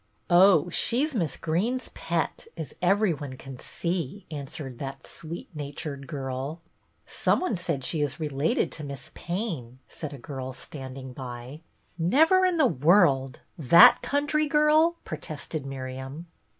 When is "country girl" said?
14.01-14.95